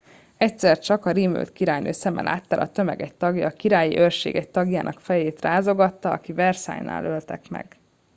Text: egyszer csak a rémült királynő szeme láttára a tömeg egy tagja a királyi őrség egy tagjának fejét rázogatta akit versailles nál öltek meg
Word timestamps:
egyszer 0.37 0.79
csak 0.79 1.05
a 1.05 1.11
rémült 1.11 1.51
királynő 1.51 1.91
szeme 1.91 2.21
láttára 2.21 2.61
a 2.61 2.69
tömeg 2.71 3.01
egy 3.01 3.15
tagja 3.15 3.47
a 3.47 3.51
királyi 3.53 3.97
őrség 3.97 4.35
egy 4.35 4.49
tagjának 4.49 4.99
fejét 4.99 5.41
rázogatta 5.41 6.11
akit 6.11 6.35
versailles 6.35 6.85
nál 6.85 7.05
öltek 7.05 7.49
meg 7.49 7.77